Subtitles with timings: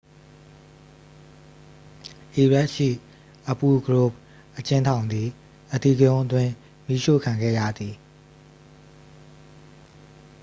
[2.33, 2.89] အီရတ်ရှိ
[3.49, 4.13] အဘူ ဂရိုဘ်
[4.57, 5.27] အကျဉ်းထောင်သည်
[5.73, 6.51] အဓိကရုဏ်းအတွင်း
[6.85, 7.95] မီးရှို့ခံခဲ့ရသည်